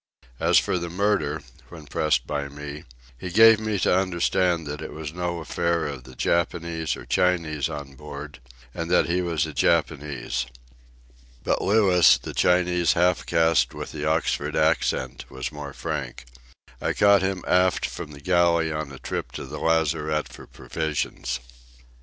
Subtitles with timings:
[0.39, 2.85] As for the murder, when pressed by me,
[3.19, 7.69] he gave me to understand that it was no affair of the Japanese or Chinese
[7.69, 8.39] on board,
[8.73, 10.47] and that he was a Japanese.
[11.43, 16.25] But Louis, the Chinese half caste with the Oxford accent, was more frank.
[16.81, 21.39] I caught him aft from the galley on a trip to the lazarette for provisions.